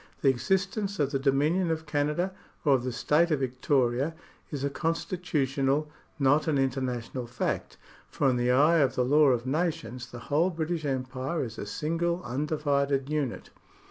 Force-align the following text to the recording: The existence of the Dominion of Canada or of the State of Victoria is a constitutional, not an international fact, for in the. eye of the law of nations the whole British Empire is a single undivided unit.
The 0.21 0.29
existence 0.29 0.97
of 0.97 1.11
the 1.11 1.19
Dominion 1.19 1.69
of 1.69 1.85
Canada 1.85 2.33
or 2.65 2.73
of 2.73 2.83
the 2.83 2.91
State 2.91 3.29
of 3.29 3.39
Victoria 3.39 4.15
is 4.49 4.63
a 4.63 4.69
constitutional, 4.71 5.91
not 6.17 6.47
an 6.47 6.57
international 6.57 7.27
fact, 7.27 7.77
for 8.09 8.27
in 8.27 8.35
the. 8.35 8.49
eye 8.49 8.79
of 8.79 8.95
the 8.95 9.05
law 9.05 9.27
of 9.27 9.45
nations 9.45 10.09
the 10.09 10.17
whole 10.33 10.49
British 10.49 10.85
Empire 10.85 11.43
is 11.43 11.59
a 11.59 11.67
single 11.67 12.19
undivided 12.23 13.11
unit. 13.11 13.51